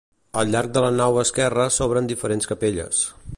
[0.43, 3.05] Al llarg de la nau esquerra s'obren diferents capelles.